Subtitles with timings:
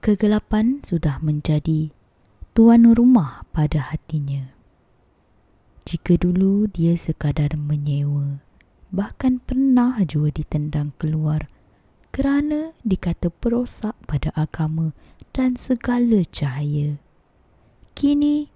[0.00, 1.92] Kegelapan sudah menjadi
[2.56, 4.48] tuan rumah pada hatinya.
[5.84, 8.40] Jika dulu dia sekadar menyewa,
[8.88, 11.44] bahkan pernah juga ditendang keluar
[12.16, 14.96] kerana dikata perosak pada agama
[15.36, 16.96] dan segala cahaya.
[17.92, 18.48] Kini,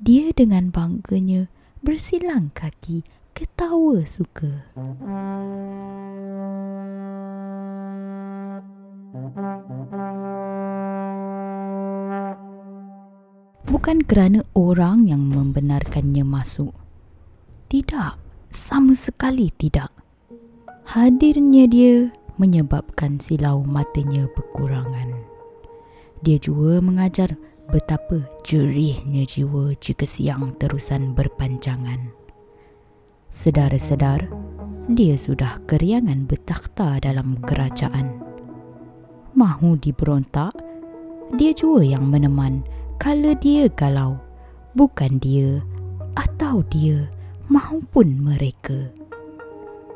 [0.00, 1.52] dia dengan bangganya
[1.84, 3.04] bersilang kaki
[3.36, 4.64] ketawa suka.
[13.80, 16.76] Bukan kerana orang yang membenarkannya masuk.
[17.72, 18.12] Tidak,
[18.52, 19.88] sama sekali tidak.
[20.84, 25.24] Hadirnya dia menyebabkan silau matanya berkurangan.
[26.20, 27.40] Dia juga mengajar
[27.72, 32.12] betapa jerihnya jiwa jika siang terusan berpanjangan.
[33.32, 34.28] Sedar-sedar,
[34.92, 38.12] dia sudah keriangan bertakhta dalam kerajaan.
[39.32, 40.52] Mahu diberontak,
[41.40, 42.60] dia juga yang meneman
[43.00, 44.20] kala dia galau.
[44.76, 45.64] Bukan dia
[46.20, 47.08] atau dia
[47.48, 48.92] mahupun mereka.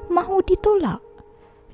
[0.08, 1.04] Mahu ditolak.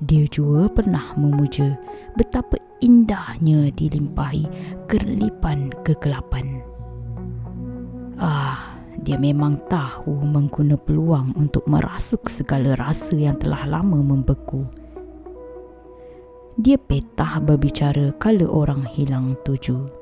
[0.03, 1.79] Dia juga pernah memuja
[2.19, 4.43] betapa indahnya dilimpahi
[4.91, 6.59] kerlipan kegelapan.
[8.19, 14.67] Ah, dia memang tahu mengguna peluang untuk merasuk segala rasa yang telah lama membeku.
[16.59, 20.00] Dia petah berbicara kalau orang hilang tuju.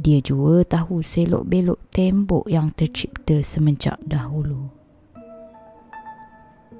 [0.00, 4.72] Dia juga tahu selok-belok tembok yang tercipta semenjak dahulu.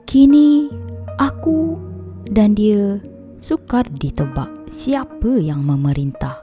[0.09, 0.73] Kini,
[1.21, 1.77] aku
[2.33, 2.97] dan dia
[3.37, 6.41] sukar ditebak siapa yang memerintah.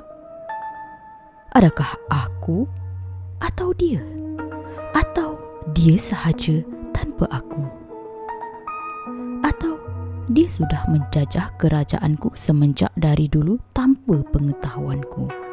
[1.57, 2.69] Adakah aku
[3.41, 4.05] atau dia?
[4.93, 5.41] Atau
[5.73, 6.61] dia sahaja
[6.93, 7.65] tanpa aku?
[9.41, 9.81] Atau
[10.29, 15.46] dia sudah menjajah kerajaanku semenjak dari dulu tanpa pengetahuanku?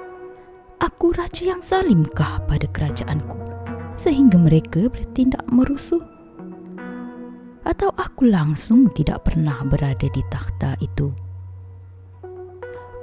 [0.83, 3.39] Aku raja yang zalimkah pada kerajaanku
[3.95, 6.03] sehingga mereka bertindak merusuh?
[7.65, 11.15] Atau aku langsung tidak pernah berada di takhta itu?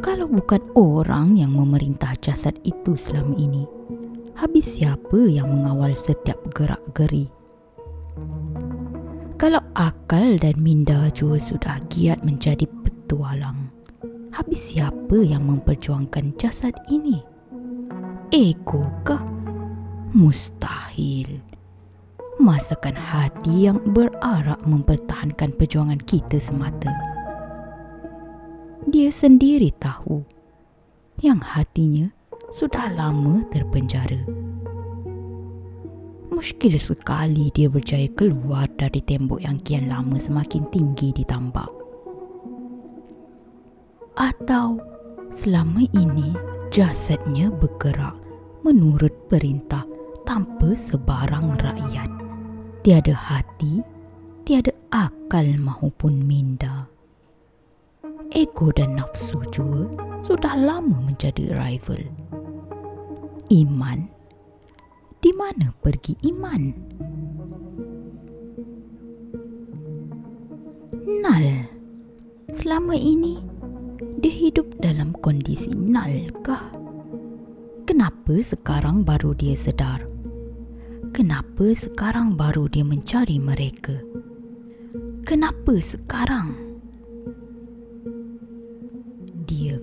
[0.01, 3.63] Kalau bukan orang yang memerintah jasad itu selama ini,
[4.35, 7.29] habis siapa yang mengawal setiap gerak-geri?
[9.37, 13.73] Kalau akal dan minda juga sudah giat menjadi petualang,
[14.33, 17.30] habis siapa yang memperjuangkan jasad ini?
[18.31, 19.21] Ego kah?
[20.15, 21.43] Mustahil.
[22.39, 26.89] Masakan hati yang berarak mempertahankan perjuangan kita semata
[28.91, 30.25] dia sendiri tahu
[31.23, 32.09] yang hatinya
[32.51, 34.25] sudah lama terpenjara.
[36.27, 41.69] Muskil sekali dia berjaya keluar dari tembok yang kian lama semakin tinggi ditambak.
[44.17, 44.81] Atau
[45.31, 46.35] selama ini
[46.73, 48.17] jasadnya bergerak
[48.61, 49.85] menurut perintah
[50.25, 52.09] tanpa sebarang rakyat.
[52.81, 53.81] Tiada hati,
[54.45, 56.91] tiada akal maupun minda
[58.31, 59.91] ego dan nafsu juga
[60.23, 61.99] sudah lama menjadi rival.
[63.51, 64.07] Iman?
[65.21, 66.61] Di mana pergi iman?
[71.21, 71.45] Nal.
[72.51, 73.39] Selama ini,
[74.19, 76.80] dia hidup dalam kondisi nal kah?
[77.91, 80.07] Kenapa sekarang baru dia sedar?
[81.11, 83.99] Kenapa sekarang baru dia mencari mereka?
[85.27, 86.71] Kenapa sekarang?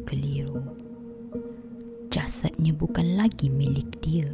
[0.08, 0.56] keliru.
[2.08, 4.32] Jasadnya bukan lagi milik dia,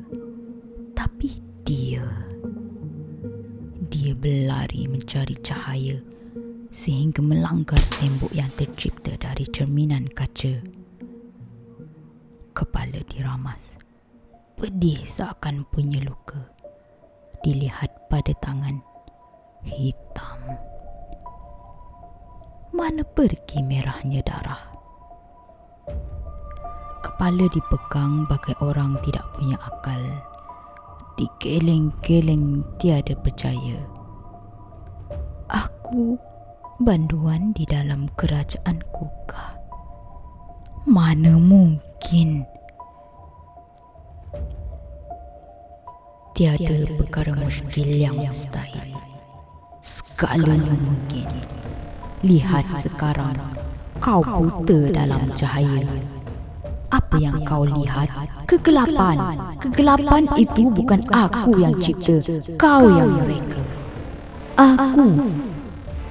[0.94, 1.34] tapi
[1.66, 2.06] dia.
[3.90, 5.98] Dia berlari mencari cahaya
[6.70, 10.83] sehingga melanggar tembok yang tercipta dari cerminan kaca.
[12.54, 13.76] Kepala diramas.
[14.54, 16.54] Pedih seakan punya luka.
[17.42, 18.78] Dilihat pada tangan
[19.66, 20.38] hitam.
[22.70, 24.74] Mana pergi merahnya darah?
[27.14, 30.02] kepala dipegang bagai orang tidak punya akal.
[31.14, 33.78] Dikeleng-keleng tiada percaya.
[35.46, 36.18] Aku
[36.82, 39.54] banduan di dalam kerajaanku kah?
[40.90, 41.93] Mana mungkin?
[46.34, 48.92] Tiada perkara muskil yang mustahil.
[49.80, 51.30] Segalanya mungkin.
[52.20, 53.36] Lihat sekarang,
[54.00, 55.84] kau buta dalam cahaya
[56.94, 58.06] apa yang kau lihat?
[58.46, 59.18] Kegelapan.
[59.58, 62.22] Kegelapan itu bukan aku yang cipta.
[62.54, 63.62] Kau yang mereka.
[64.54, 65.08] Aku.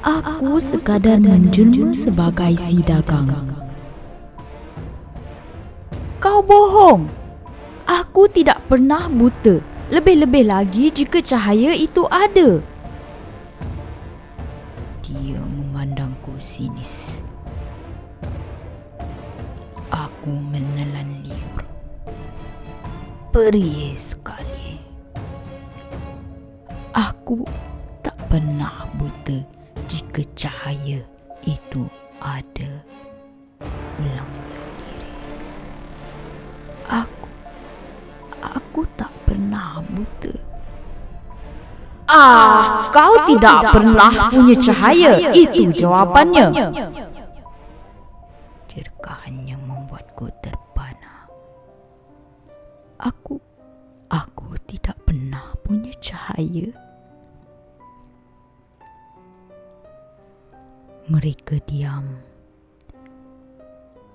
[0.04, 3.62] Aku sekadar menjelma sebagai si dagang.
[6.44, 7.07] Bohong.
[7.88, 9.63] Aku tidak pernah buta.
[9.92, 12.63] Lebih-lebih lagi jika cahaya itu ada.
[15.04, 17.24] Dia memandangku sinis.
[19.94, 21.62] Aku menelan liur.
[23.30, 24.81] Perih sekali.
[26.94, 27.45] Aku
[28.01, 29.38] tak pernah buta
[29.86, 31.06] jika cahaya
[31.45, 31.86] itu
[32.18, 32.72] ada.
[34.01, 34.32] Ulangnya
[38.74, 40.34] aku tak pernah buta.
[42.10, 45.30] Ah, kau tidak pernah punya cahaya.
[45.30, 46.50] Itu jawapannya.
[48.66, 51.30] Jerkahannya membuatku terpana.
[52.98, 53.38] Aku
[54.10, 56.74] aku tidak pernah punya cahaya.
[61.14, 62.32] Mereka diam.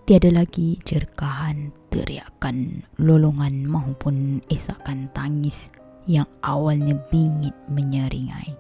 [0.09, 5.69] Tiada lagi jerkahan, teriakan, lolongan maupun isakan tangis
[6.09, 8.57] yang awalnya bingit menyeringai.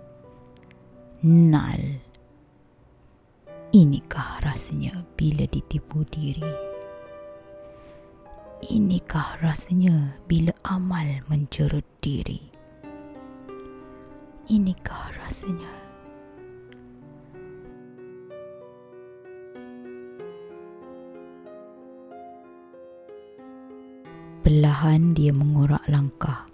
[1.25, 2.05] Nal.
[3.73, 6.45] Inikah rasanya bila ditipu diri?
[8.69, 12.44] Inikah rasanya bila amal menjerut diri?
[14.53, 15.88] Inikah rasanya
[24.49, 26.49] Perlahan dia mengorak langkah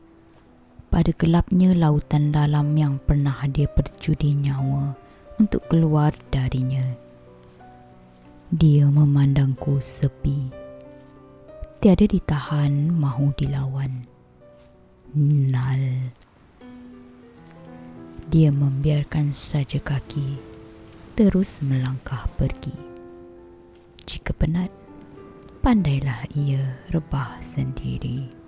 [0.90, 4.98] pada gelapnya lautan dalam yang pernah dia berjudi nyawa
[5.38, 6.82] untuk keluar darinya.
[8.50, 10.50] Dia memandangku sepi.
[11.78, 14.10] Tiada ditahan mahu dilawan.
[15.54, 16.10] Nal.
[18.26, 20.42] Dia membiarkan saja kaki
[21.14, 22.74] terus melangkah pergi.
[24.02, 24.83] Jika penat,
[25.64, 26.60] pandailah ia
[26.92, 28.43] rebah sendiri.